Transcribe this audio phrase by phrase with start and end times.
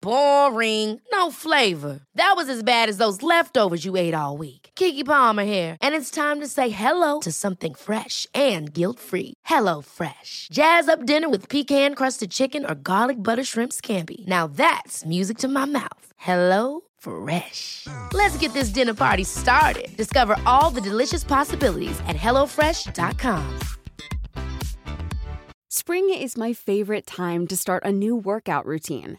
[0.00, 1.00] Boring.
[1.12, 2.00] No flavor.
[2.14, 4.70] That was as bad as those leftovers you ate all week.
[4.74, 9.34] Kiki Palmer here, and it's time to say hello to something fresh and guilt-free.
[9.44, 10.48] Hello Fresh.
[10.52, 14.26] Jazz up dinner with pecan-crusted chicken or garlic butter shrimp scampi.
[14.26, 16.12] Now that's music to my mouth.
[16.16, 17.86] Hello Fresh.
[18.12, 19.88] Let's get this dinner party started.
[19.96, 23.58] Discover all the delicious possibilities at hellofresh.com.
[25.70, 29.18] Spring is my favorite time to start a new workout routine.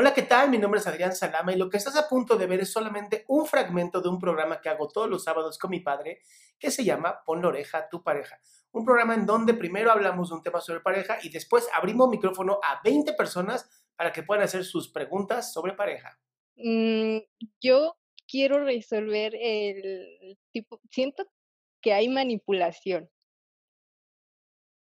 [0.00, 0.48] Hola, ¿qué tal?
[0.48, 3.26] Mi nombre es Adrián Salama y lo que estás a punto de ver es solamente
[3.28, 6.22] un fragmento de un programa que hago todos los sábados con mi padre
[6.58, 8.40] que se llama Pon la oreja a tu pareja.
[8.72, 12.60] Un programa en donde primero hablamos de un tema sobre pareja y después abrimos micrófono
[12.62, 16.18] a 20 personas para que puedan hacer sus preguntas sobre pareja.
[16.56, 17.18] Mm,
[17.60, 21.30] yo quiero resolver el tipo, siento
[21.82, 23.10] que hay manipulación.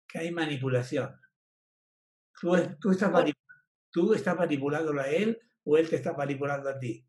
[0.07, 1.19] Que hay manipulación.
[2.39, 3.35] Tú, tú estás, manip
[3.91, 7.07] tú estás manipulándolo a él o él te está manipulando a ti.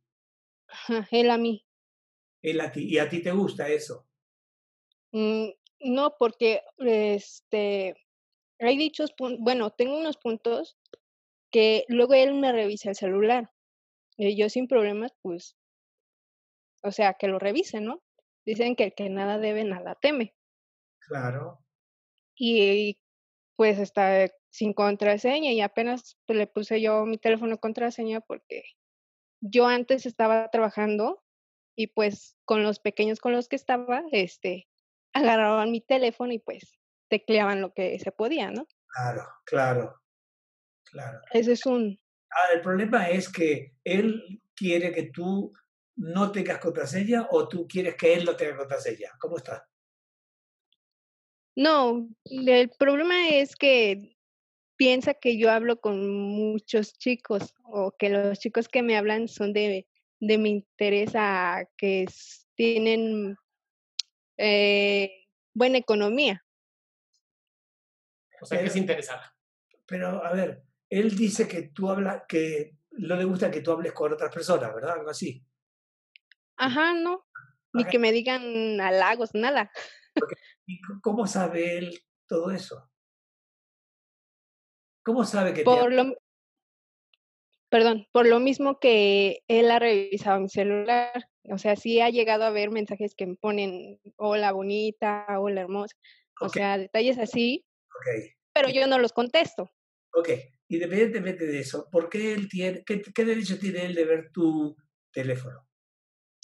[1.12, 1.66] Él a mí.
[2.42, 2.86] Él a ti.
[2.86, 4.08] ¿Y a ti te gusta eso?
[5.12, 5.50] Mm,
[5.82, 7.96] no, porque este
[8.60, 10.78] hay dichos puntos, bueno, tengo unos puntos
[11.52, 13.52] que luego él me revisa el celular.
[14.18, 15.58] Y yo sin problemas, pues,
[16.84, 18.04] o sea, que lo revise, ¿no?
[18.46, 20.36] Dicen que el que nada debe, nada teme.
[21.00, 21.60] Claro.
[22.36, 23.00] Y
[23.62, 28.64] pues está sin contraseña y apenas pues, le puse yo mi teléfono contraseña porque
[29.40, 31.24] yo antes estaba trabajando
[31.78, 34.68] y pues con los pequeños con los que estaba, este,
[35.14, 38.68] agarraban mi teléfono y pues tecleaban lo que se podía, ¿no?
[38.88, 40.02] Claro, claro,
[40.86, 41.20] claro.
[41.32, 42.02] Ese es un...
[42.32, 45.54] Ah, el problema es que él quiere que tú
[45.98, 49.12] no tengas contraseña o tú quieres que él no tenga contraseña.
[49.20, 49.70] ¿Cómo está?
[51.56, 54.18] No, el problema es que
[54.78, 59.54] piensa que yo hablo con muchos chicos o que los chicos que me hablan son
[59.54, 59.88] de,
[60.20, 62.08] de mi interés a que
[62.56, 63.38] tienen
[64.38, 66.44] eh, buena economía.
[68.42, 69.36] O sea, que es interesada.
[69.86, 73.94] Pero, a ver, él dice que tú hablas, que no le gusta que tú hables
[73.94, 74.96] con otras personas, ¿verdad?
[74.96, 75.46] Algo así.
[76.58, 77.28] Ajá, no.
[77.74, 79.72] Ni que me digan halagos, nada.
[80.72, 82.90] ¿Y cómo sabe él todo eso?
[85.04, 86.16] ¿Cómo sabe que por lo,
[87.70, 91.28] Perdón, por lo mismo que él ha revisado mi celular.
[91.44, 95.96] O sea, sí ha llegado a ver mensajes que me ponen hola bonita, hola hermosa.
[96.40, 97.66] O sea, detalles así.
[98.00, 98.32] Okay.
[98.54, 99.70] Pero yo no los contesto.
[100.14, 100.30] Ok,
[100.70, 104.76] independientemente de eso, ¿por qué él tiene, qué, qué derecho tiene él de ver tu
[105.12, 105.68] teléfono?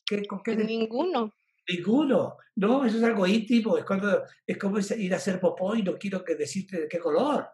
[0.05, 1.33] ¿Qué, con qué Ninguno.
[1.67, 2.37] Ninguno.
[2.55, 3.77] No, eso es algo íntimo.
[3.77, 6.99] Es, cuando, es como ir a hacer popó y no quiero que decirte de qué
[6.99, 7.49] color.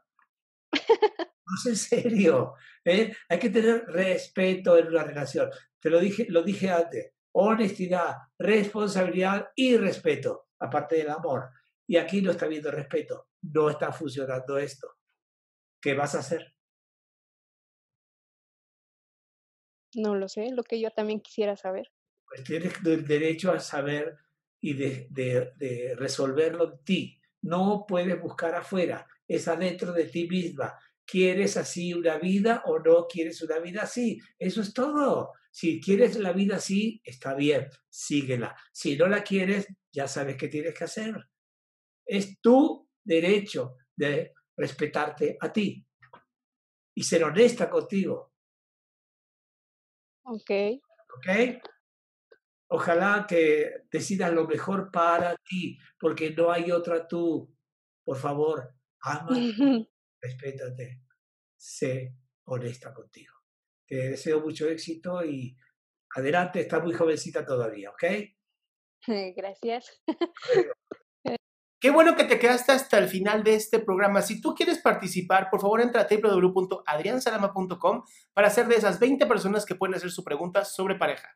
[1.45, 2.53] No es en serio.
[2.85, 3.13] ¿eh?
[3.27, 5.49] Hay que tener respeto en una relación.
[5.77, 7.11] Te lo dije, lo dije antes.
[7.33, 11.49] Honestidad, responsabilidad y respeto, aparte del amor.
[11.85, 13.27] Y aquí no está habiendo respeto.
[13.41, 14.95] No está funcionando esto.
[15.81, 16.55] ¿Qué vas a hacer?
[19.95, 21.91] No lo sé, lo que yo también quisiera saber.
[22.33, 24.17] Pues tienes el derecho a saber
[24.59, 27.21] y de, de, de resolverlo en ti.
[27.43, 30.75] No puedes buscar afuera, es adentro de ti misma.
[31.05, 34.19] ¿Quieres así una vida o no quieres una vida así?
[34.39, 35.33] Eso es todo.
[35.51, 38.55] Si quieres la vida así, está bien, síguela.
[38.71, 41.15] Si no la quieres, ya sabes qué tienes que hacer.
[42.03, 45.85] Es tu derecho de respetarte a ti
[46.95, 48.33] y ser honesta contigo.
[50.23, 50.49] Ok.
[51.15, 51.61] Ok.
[52.67, 57.53] Ojalá que decidas lo mejor para ti, porque no hay otra tú.
[58.03, 59.29] Por favor, ama,
[60.21, 61.03] respétate,
[61.55, 62.15] sé
[62.45, 63.33] honesta contigo.
[63.87, 65.55] Te deseo mucho éxito y
[66.15, 68.03] adelante, estás muy jovencita todavía, ¿ok?
[69.35, 70.01] Gracias.
[71.83, 74.21] Qué bueno que te quedaste hasta el final de este programa.
[74.21, 79.65] Si tú quieres participar, por favor entra a www.adriansalama.com para ser de esas 20 personas
[79.65, 81.35] que pueden hacer su pregunta sobre pareja.